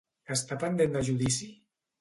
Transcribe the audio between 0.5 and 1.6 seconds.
pendent de judici?